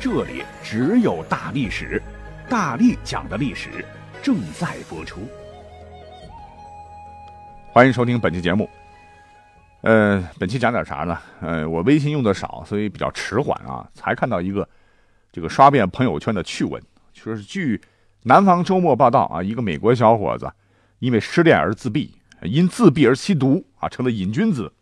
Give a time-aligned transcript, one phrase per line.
[0.00, 2.00] 这里只有大历史，
[2.48, 3.84] 大力讲的历史
[4.22, 5.22] 正在播出。
[7.72, 8.70] 欢迎收听本期节目。
[9.80, 11.18] 呃，本期讲点啥呢？
[11.40, 14.68] 呃，我微信用的少，所以比较迟缓啊，才看到一个
[15.32, 16.80] 这个刷遍朋友圈的趣闻，
[17.12, 17.80] 说是据
[18.22, 20.48] 南方周末报道啊，一个美国小伙子
[21.00, 24.72] 因为失恋而自闭，因自闭而吸毒啊，成了瘾君子。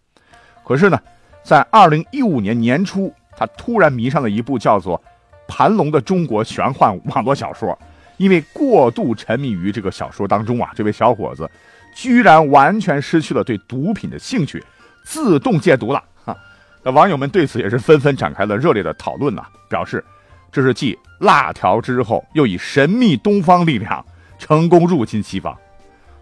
[0.63, 1.01] 可是呢，
[1.43, 3.11] 在二零一五年年初。
[3.37, 4.99] 他突然迷上了一部叫做
[5.47, 7.79] 《盘龙》的中国玄幻网络小说，
[8.17, 11.49] 因为过度沉迷于这个小说当中啊，这位小伙子
[11.95, 14.65] 居然完全失去了对毒品的兴趣，
[15.05, 16.03] 自动戒毒了。
[16.25, 16.37] 哈，
[16.83, 20.03] 那网友们对此也是纷纷展开了热烈的讨论呐，表示
[20.51, 24.05] 这是继辣条之后，又以神秘东方力量
[24.39, 25.57] 成功入侵西方。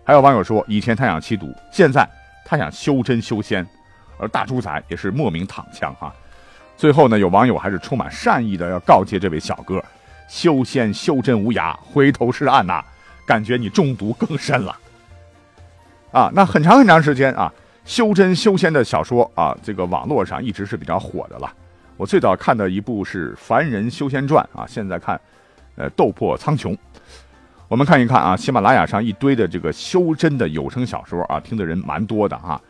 [0.04, 2.08] 还有网友说，以前他想吸毒，现在
[2.44, 3.66] 他想修真修仙，
[4.18, 6.12] 而大猪仔也是莫名躺枪哈。
[6.76, 9.82] 最后呢，有网友还是充满善意的要告诫这位小哥：
[10.28, 12.82] 修仙修真无涯，回头是岸呐！
[13.26, 14.76] 感觉你中毒更深了。
[16.12, 17.52] 啊，那很长很长时间啊，
[17.84, 21.50] 修真修仙的小说啊，这个网络上一直是比较火的了。
[21.96, 25.18] 我最早看的一部是《凡人修仙传》啊，现在看，
[25.76, 26.72] 呃，《斗破苍穹》。
[27.68, 32.60] 我们看一看啊，喜马拉雅上一堆的这个修真的有声小说啊，听的人蛮多的哈。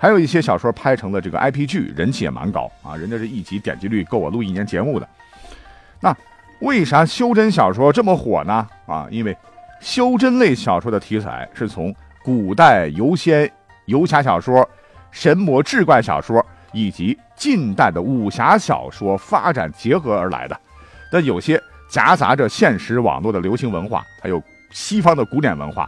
[0.00, 5.06] 还有一些小说拍成了这个 IP 剧，人气也蛮高啊，人家这一集点击率够我录一年节目的。
[6.00, 6.16] 那
[6.60, 8.66] 为啥修真小说这么火呢？
[8.86, 9.36] 啊，因为
[9.78, 13.50] 修真类小说的题材是从古代游仙、
[13.84, 14.66] 游侠小说、
[15.10, 20.58] 神魔志怪小说以及近代的武侠小说发展结合而来的。
[21.12, 25.86] 但有些夹杂着现实网络的流行文化，还有西方的古典文化，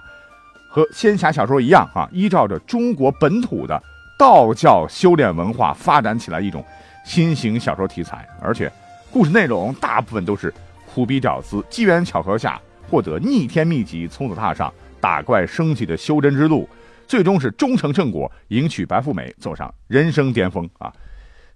[0.69, 3.83] 和仙侠小说一样啊，依照着中国本土的。
[4.22, 6.65] 道教修炼文化发展起来一种
[7.05, 8.71] 新型小说题材，而且
[9.10, 10.55] 故事内容大部分都是
[10.87, 16.69] 苦逼屌丝机缘巧合下获得逆天秘籍，从此踏上打怪升级的修真之路，
[17.09, 20.93] 最终是终成正果，迎娶白富美，走上人生巅峰啊！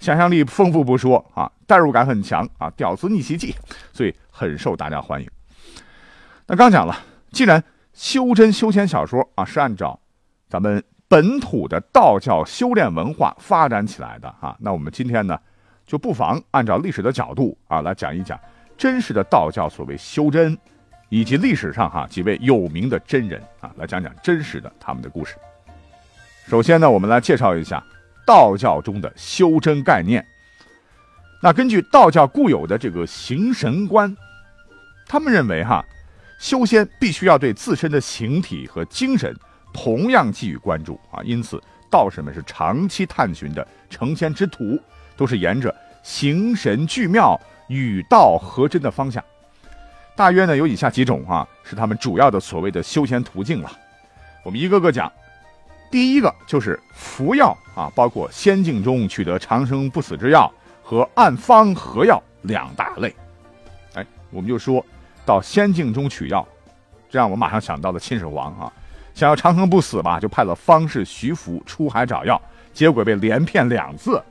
[0.01, 3.55] 想象力丰富不说啊，代入感很强啊，屌丝逆袭记，
[3.93, 5.31] 所以很受大家欢迎。
[6.49, 6.99] 那刚讲了，
[7.31, 7.63] 既然
[7.93, 10.01] 修真修仙小说啊是按照
[10.49, 10.83] 咱们。
[11.09, 15.39] 本土的道教修炼文化发展起来的啊，那我们今天呢，
[15.87, 18.39] 就不妨按照历史的角度啊，来讲一讲
[18.77, 20.59] 真实的道教所谓修真，
[21.09, 25.37] 以及历史上哈几位有名的真人啊，来讲讲真实的他们的故事。
[26.49, 27.83] 首先呢，我们来介绍一下
[28.27, 30.27] 道教中的修真概念。
[31.41, 34.17] 那根据道教固有的这个形神观，
[35.07, 35.85] 他们认为哈，
[36.41, 39.33] 修仙必须要对自身的形体和精神。
[39.77, 44.81] 同样给予关注啊，因此道士们是长期探寻的成仙之途，
[45.17, 45.73] 都是沿着
[46.03, 47.39] 形神俱妙、
[47.69, 49.23] 与道合真的方向。
[50.17, 53.71] 大约呢有以下几种啊，是他们主要的所谓的修仙途径了。
[54.43, 55.13] 我们一个个讲。
[55.89, 63.15] 第一个就是服药啊，包括仙境中取得长生不死之药和按方合药两大类。
[63.95, 64.85] 哎，我们就说
[65.25, 66.47] 到仙境中取药，
[67.09, 68.73] 这样我马上想到了秦始皇啊。
[69.17, 72.39] 想要长生不死吧，就派了方士徐福出海找药，
[72.75, 74.23] 结果被连骗两次。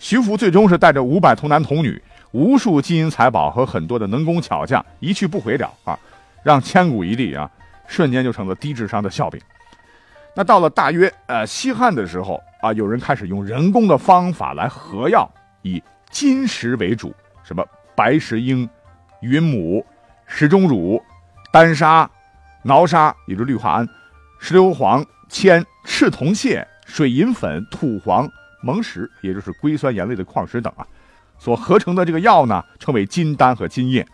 [0.00, 2.02] 徐福最终是带着五百童男童女、
[2.32, 5.96] 无数金银财宝和很多的能工巧匠一去不回了啊，
[6.42, 7.48] 让千古一帝啊
[7.86, 9.40] 瞬间就成了低智商的笑柄。
[10.34, 15.30] 那到了大约呃西汉的时候啊，有人开始用人工的方法来合药，
[15.62, 15.80] 以
[16.10, 17.14] 金石为主，
[17.44, 17.64] 什么
[17.94, 18.68] 白石英、
[19.20, 19.86] 云母、
[20.26, 21.00] 石钟乳、
[21.52, 22.10] 丹砂、
[22.64, 23.88] 挠砂，也就是氯化铵。
[24.38, 28.28] 石硫磺、铅、赤铜屑、水银粉、土黄、
[28.62, 30.86] 蒙石，也就是硅酸盐类的矿石等啊，
[31.38, 34.06] 所合成的这个药呢，称为金丹和金液。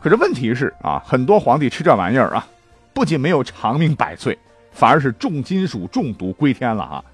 [0.00, 2.46] 可是问题是啊，很多皇帝吃这玩意儿啊，
[2.92, 4.38] 不仅没有长命百岁，
[4.72, 7.04] 反而是重金属中毒归天了啊。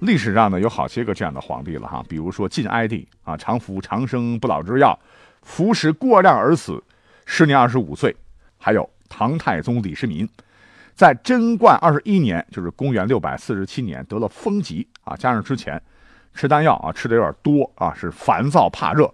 [0.00, 4.98] 历史上呢，有好些个这样的皇帝了哈，比如说晋哀帝啊，常服长生不老之药，
[5.42, 6.82] 服食过量而死，
[7.24, 8.12] 时年二十五岁；
[8.58, 10.28] 还有唐太宗李世民。
[10.94, 15.80] 在贞观二十一年，就是公元六百四十七年，得了风疾啊，加上之前
[16.34, 19.12] 吃丹药啊吃的有点多啊，是烦躁怕热，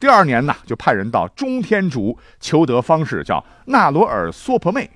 [0.00, 4.88] 第二年呢，就派人到中天竺求得方士，叫纳罗尔娑婆妹。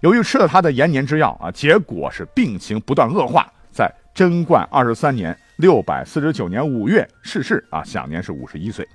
[0.00, 8.88] 由于吃了他的延年之药啊，结果是病情不断恶化，在贞观二十三年（六百四十九年）五月逝世啊，享年是五十一岁。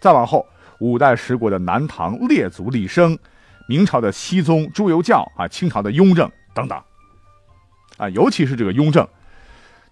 [0.00, 0.44] 再往后，
[0.80, 3.16] 五代十国的南唐列祖李生，
[3.68, 6.80] 明朝的熹宗朱由校啊，清朝的雍正等等
[7.96, 9.06] 啊，尤其是这个雍正。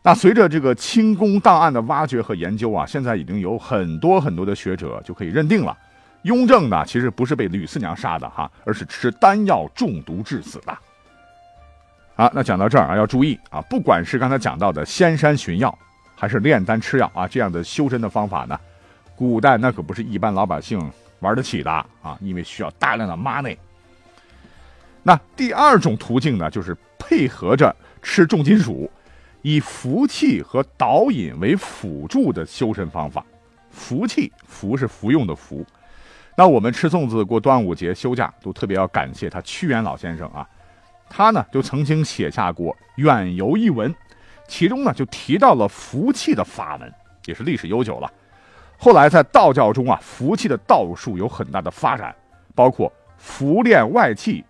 [0.03, 5.77] 那随着这个清宫档案的挖掘和研究啊，现在已经有很多很多的学者就可以认定了，
[6.23, 10.77] 雍正呢其实不是被吕四娘杀的哈，而是吃丹药中毒致死的。
[12.17, 15.79] 啊，那讲到这儿啊，要注意啊，不管是刚才讲到的仙山寻药，
[16.17, 18.59] 还是炼丹吃药啊这样的修真的方法呢，
[19.15, 20.81] 古代那可不是一般老百姓
[21.21, 21.71] 玩得起的
[22.03, 23.57] 啊，因为需要大量的 money。
[25.03, 28.91] 那第二种途径呢，就是配合着吃重金属。
[29.43, 33.25] 以服气和导引为辅助的修身方法，
[33.71, 35.65] 服气服是服用的服。
[36.37, 40.47] 那我们吃粽子过端午节休假，都特别要感谢他屈原老先生啊。
[41.09, 43.95] 他呢就曾经写下过《远游》一文，
[44.47, 46.93] 其中呢就提到了服气的法门，
[47.25, 48.13] 也是历史悠久了。
[48.81, 52.13] 后来在道教中啊，服气的道术有很大的发展，
[52.55, 54.45] 包括服练外气、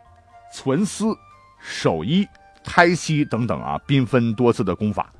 [0.55, 1.15] 存思、
[1.61, 2.27] 守一。
[2.63, 5.11] 胎息等等啊，缤纷多姿的功法，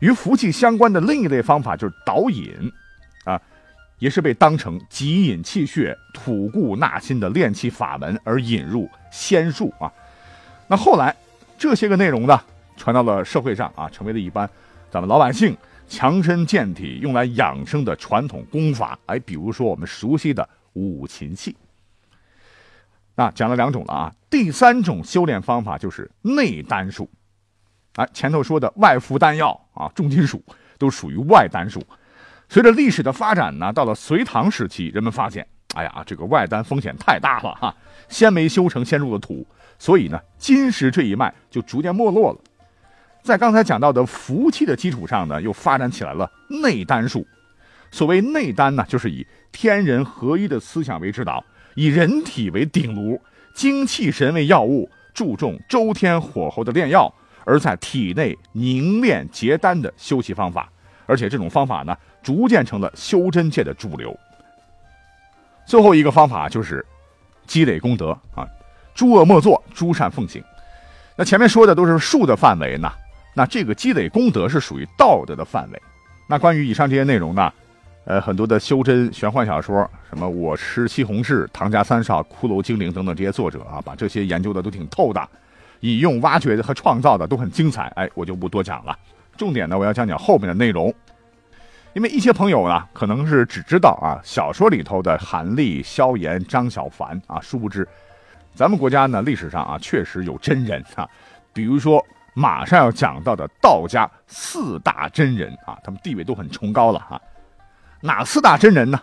[0.00, 2.52] 与福气相关的另一类方法就是导引，
[3.24, 3.40] 啊，
[3.98, 9.90] 也是被当成极引气血、吐故纳新的炼气法门而引入仙术啊。
[10.68, 11.16] 那后来
[11.56, 12.38] 这些个内容呢，
[12.76, 14.48] 传到了社会上啊，成为了一般
[14.90, 15.56] 咱们老百姓
[15.92, 18.98] 强身健体用来养生的传统功法。
[19.04, 21.54] 哎，比如说我们熟悉的五禽戏。
[23.14, 27.10] 那讲了两种了啊，第三种修炼方法就是内丹术，
[27.96, 30.42] 啊，前头说的外服丹药啊，重金属
[30.78, 31.84] 都属于外丹术。
[32.48, 37.76] 随着历史的发展呢，到了隋唐时期，人们发现，哎呀，这个外丹风险太大了哈，
[38.08, 39.46] 先没修成，先入了土，
[39.78, 42.38] 所以呢，金石这一脉就逐渐没落了。
[43.22, 47.26] 在刚才讲到的服气的基础上呢，又发展起来了内丹术。
[47.90, 51.44] 所谓内丹呢，就是以天人合一的思想为指导。
[51.74, 53.18] 以人体为鼎炉，
[53.54, 57.10] 精气神为药物，注重周天火候的炼药，
[57.44, 60.70] 而在体内凝练结丹的修习方法。
[61.06, 64.14] 而且这种方法呢，逐渐成了修真界的主流。
[65.64, 66.84] 最后一个方法就是
[67.46, 68.46] 积累功德啊，
[68.94, 70.42] 诸恶莫作，诸善奉行。
[71.16, 72.90] 那前面说的都是术的范围呢，
[73.34, 75.82] 那这个积累功德是属于道德的范围。
[76.26, 77.52] 那关于以上这些内容呢？
[78.04, 85.28] 呃，很多的修真玄幻小说，什么《我吃西红柿》《唐家三少》《骷髅精灵》等等这些作者啊，把这些研究的都挺透的，
[85.80, 87.84] 引用、挖掘的和创造的都很精彩。
[87.94, 88.98] 哎，我就不多讲了。
[89.36, 90.92] 重点呢，我要讲讲后面的内容。
[91.92, 97.86] 因为一些朋友呢，可能是只知道啊小说里头的韩立、萧炎、张小凡啊，殊不知，
[98.54, 101.08] 咱们国家呢历史上啊确实有真人啊，
[101.52, 107.20] 比如说马上要讲到的道家四大真人啊，他们地位都很崇高了哈。
[108.00, 109.00] 哪四大真人呢？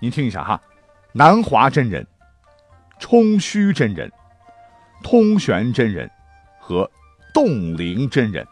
[0.00, 0.60] 您听一下哈：
[1.12, 2.06] 南华真人、
[2.98, 4.12] 冲虚真人、
[5.02, 6.10] 通玄真人
[6.60, 6.90] 和
[7.32, 8.46] 洞灵真人。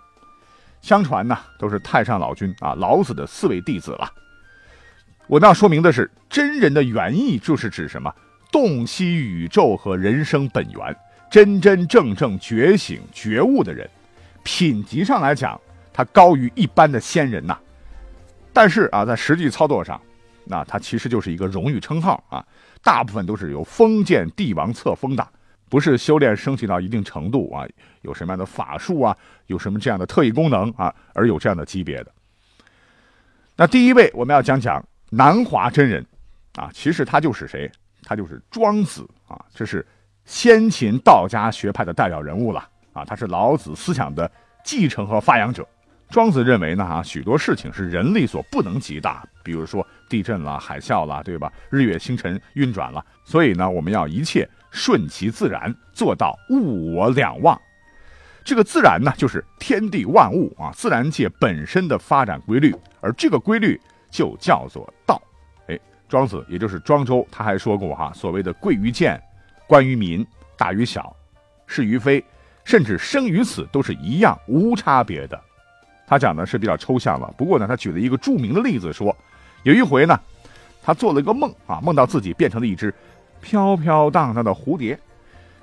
[0.80, 4.10] 相传呢，都是太上老君啊老子的四位弟子了。
[5.26, 8.14] 我们要说明的是，真人的原意就是指什么？
[8.50, 10.96] 洞悉宇宙和人生本源，
[11.28, 13.90] 真真正正觉醒觉悟的人。
[14.46, 15.60] 品级上来讲，
[15.92, 17.58] 它高于一般的仙人呐。
[18.52, 20.00] 但是啊，在实际操作上，
[20.44, 22.46] 那它其实就是一个荣誉称号啊，
[22.80, 25.28] 大部分都是由封建帝王册封的，
[25.68, 27.66] 不是修炼升级到一定程度啊，
[28.02, 29.16] 有什么样的法术啊，
[29.48, 32.12] 有什么这样的特异功能啊，而有这样的级别的。
[33.56, 36.06] 那第一位我们要讲讲南华真人
[36.54, 37.68] 啊，其实他就是谁？
[38.04, 39.84] 他就是庄子啊，这是
[40.24, 44.30] 先秦道家学派的代表人物了啊，他是老子思想的
[44.64, 45.66] 继承和发扬者。
[46.08, 49.10] 庄子认为呢，哈，许多事情是人力所不能及的，
[49.42, 51.52] 比如说地震了、海啸了，对吧？
[51.68, 57.60] 日月星辰运转了，所以呢，我们要一切顺其自然，做到物我两忘。
[58.44, 65.20] 这个自然呢，就是天地万物啊，自然界本身的发展规律，而这个规律就叫做道。
[65.66, 65.76] 哎，
[66.08, 69.20] 庄子也就是庄周，他还说过哈，所谓的贵于贱，
[69.66, 70.24] 关于民，
[70.56, 71.12] 大于小，
[71.66, 72.24] 是于非，
[72.66, 75.40] 甚至生与死都是一样无差别的。
[76.04, 79.16] 他讲的是比较抽象了，不过呢，他举了一个著名的例子，说
[79.62, 80.18] 有一回呢，
[80.82, 82.92] 他做了一个梦啊，梦到自己变成了一只
[83.40, 84.98] 飘飘荡荡的蝴蝶，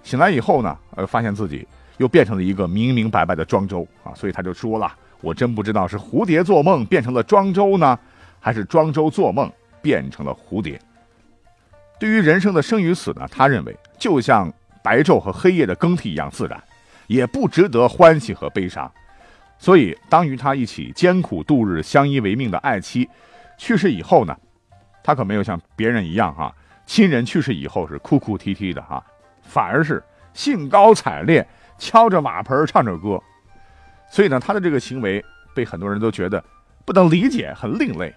[0.01, 1.67] 醒来以后呢，呃，发现自己
[1.97, 7.99] 又变成了一个明明白白的庄周啊，所以他就说了，我真不知道是蝴蝶做梦变成了庄周呢，
[8.39, 10.79] 还是庄周做梦变成了蝴蝶。
[11.99, 16.61] 对于人生的生与死呢，他认为就像白昼和黑夜的更替一样自然，
[17.07, 18.91] 也不值得欢喜和悲伤。
[19.57, 23.09] 所以，当与他一起艰苦度日、相依为命的爱妻
[23.57, 24.35] 去世以后呢，
[25.03, 26.53] 他可没有像别人一样哈，
[26.85, 29.01] 亲人去世以后是哭哭啼啼的哈，
[29.41, 33.21] 反而是兴高采烈，敲着瓦盆唱着歌。
[34.11, 35.23] 所以呢，他的这个行为
[35.55, 36.43] 被很多人都觉得
[36.83, 38.13] 不能理解，很另类。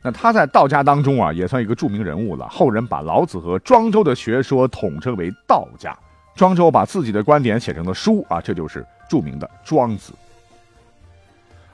[0.00, 2.46] 那他在道家当中啊，也算一个著名人物了。
[2.48, 5.96] 后人把老子和庄周的学说统称为道家，
[6.34, 10.12] 庄周把自己的观点写成了书啊，这就是著名的《庄子》。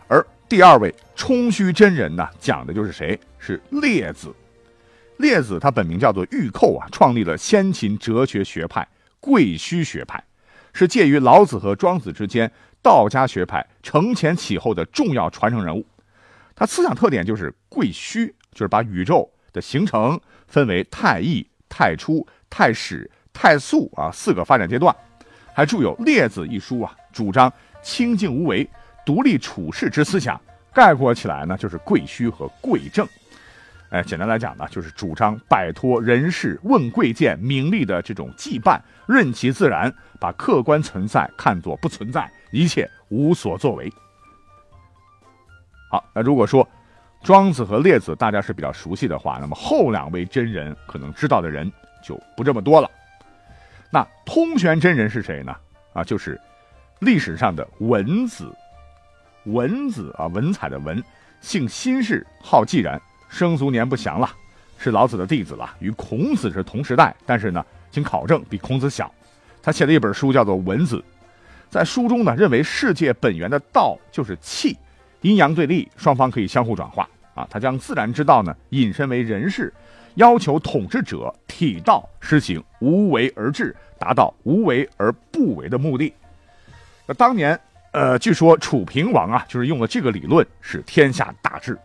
[0.06, 3.18] 而第二位冲虚真人呢，讲的就是谁？
[3.38, 4.34] 是列子。
[5.16, 8.86] 列子他本名叫做玉寇啊，创立了先秦哲学学派
[9.18, 10.22] 贵虚学派，
[10.72, 12.50] 是介于老子和庄子之间
[12.82, 15.86] 道家学派承前启后的重要传承人物。
[16.54, 24.94] 他思想特点就是贵虚，就是把宇宙的形成分为太易、太初、太始、太素啊四个发展阶段，
[25.54, 28.68] 还著有《列子》一书啊，主张清净无为。
[29.06, 30.40] 独立处世之思想，
[30.72, 33.04] 概括起来呢，就是贵虚和贵正。
[33.88, 43.90] 哎，简单来讲呢，就是主张摆脱人世问贵贱、名利的这种羁绊，任其自然，把客观存在看作不存在，一切无所作为。
[45.90, 46.68] 好，那如果说
[47.24, 51.72] 庄子和列子大家是比较熟悉的话，那么后两位真人可能知道的人
[52.04, 52.88] 就不这么多了。
[53.90, 55.54] 那通玄真人是谁呢？
[55.92, 56.40] 啊，就是
[57.00, 58.54] 历史上的文子。
[59.44, 61.02] 文子啊，文采的文，
[61.40, 64.30] 姓辛氏，号继然，生卒年不详了，
[64.78, 69.12] 是老子的弟子了，与孔子是同时代，但是呢，经考证比孔子小。
[69.62, 70.96] 他写了一本书叫做《文子》，
[71.70, 74.76] 在书中呢，认为世界本源的道就是气，
[75.22, 77.48] 阴阳对立，双方可以相互转化啊。
[77.50, 79.72] 他将自然之道呢引申为人事，
[80.14, 86.12] 要求统治者体道施行无为而治，达到无为而不为的目的。
[87.06, 87.58] 那当年。
[87.92, 91.76] 呃，据说楚平王啊，就是用了这个理论，使天下大治。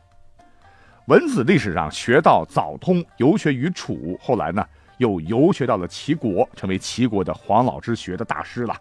[1.08, 4.64] 文子历史上学道早通，游学于楚，后来呢
[5.00, 8.76] 又游学到了齐国，成为齐国的黄老之学的大师了。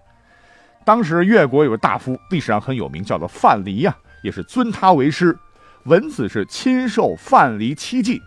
[0.84, 5.34] 当时越国有个大夫，历史上很有名，叫做范蠡呀，也是尊他为师。
[5.84, 8.20] 文子是亲授范蠡七计，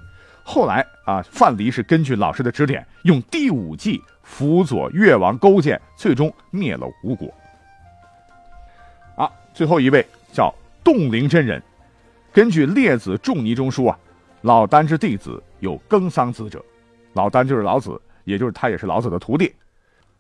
[0.50, 7.28] 后来啊，范蠡是根据老师的指点，用第五计辅佐越王勾践，最终灭了吴国。
[9.18, 10.54] 啊最后一位叫
[10.86, 11.62] 洞灵真人，
[12.32, 14.00] 根据《列子仲尼》中说啊，
[14.44, 16.64] 老聃之弟子有耕桑子者，
[17.12, 19.54] 老聃就是老子，也就是他也是老子的徒弟。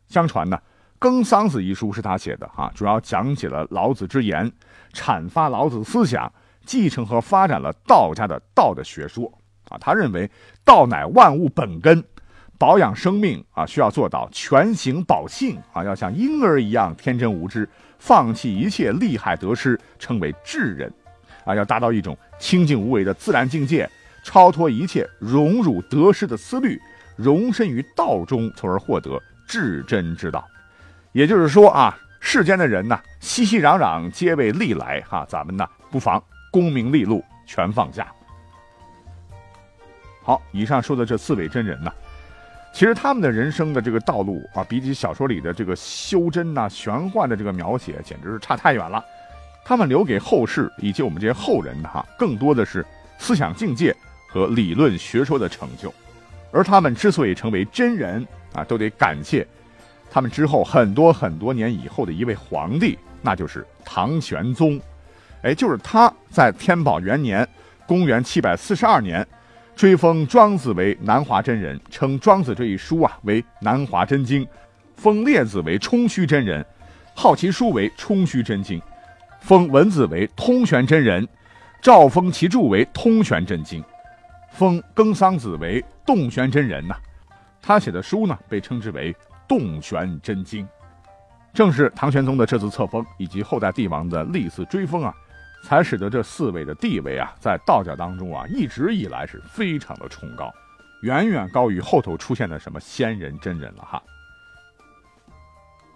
[0.10, 0.57] 相传呢，
[1.00, 4.51] 《耕桑子》一书是他写的哈，主要讲解了老子之言，
[4.91, 6.29] 阐发老子思想，
[6.65, 9.31] 继承和发展了道家的道的学说
[9.69, 9.77] 啊。
[9.79, 10.29] 他认为
[10.63, 12.03] 道乃万物本根，
[12.57, 17.67] 保养生命啊，需要做到全形保性啊，要像婴儿一样天真无知。
[18.00, 20.93] 放弃一切利害得失，称为智人，
[21.45, 23.89] 啊，要达到一种清净无为的自然境界，
[24.24, 26.79] 超脱一切荣辱得失的思虑，
[27.15, 30.47] 容身于道中，从而获得至真之道。
[31.12, 38.13] 也就是说啊，世间的人呢，熙熙攘攘，皆为利来，哈，咱们呢，不妨功名利禄全放下。
[40.27, 41.89] 好，以上说的这四位真人呢。
[42.74, 49.01] 其实他们的人生的这个道路啊，比起小说里的这个修真呐、玄幻的这个描写，简直是差太远了。
[49.63, 52.86] 他们留给后世以及我们这些后人的哈，更多的是
[53.17, 53.96] 思想境界
[54.27, 55.93] 和理论学说的成就。
[56.51, 59.48] 而他们之所以成为真人啊，都得感谢
[60.12, 64.77] 他们之后很多很多年以后的一位皇帝，那就是唐玄宗。
[65.41, 67.48] 哎，就是他在天宝元年，
[67.86, 69.25] 公元七百四十二年。
[69.77, 74.46] 追封庄子为南华真人，称庄子这一书啊为南华真经，
[74.96, 76.65] 封列子为冲虚真人，
[77.13, 78.81] 好其书为冲虚真经，
[79.39, 81.25] 封文子为通玄真人，
[81.79, 83.84] 诏封其著为通玄真经，
[84.50, 86.96] 封耕桑子为洞玄真人呐。
[87.62, 89.15] 他写的书呢被称之为
[89.48, 90.67] 洞玄真经，
[91.53, 95.13] 正是唐玄宗的这次册封以及后代帝王的历次追封啊。
[95.62, 100.54] 才使得这四位的地位啊，在道教当中啊，一直以来是非常的崇高，
[101.02, 104.02] 远远高于后头出现的什么仙人真人了哈。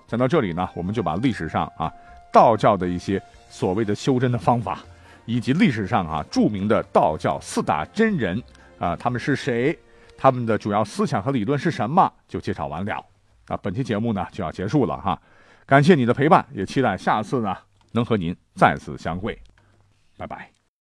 [0.07, 1.89] 讲到这里呢，我们就把历史上啊
[2.33, 4.79] 道教的一些所谓的修真的方法，
[5.25, 8.41] 以及历史上啊著名的道教四大真人
[8.77, 9.77] 啊，他们是谁，
[10.17, 13.05] 他们的主要思想和理论是什么，就介绍完了。
[13.47, 15.21] 啊，本期节目呢就要结束了哈，
[15.65, 17.55] 感谢你的陪伴，也期待下次呢
[17.93, 19.41] 能和您再次相会。
[20.21, 20.60] Bye bye.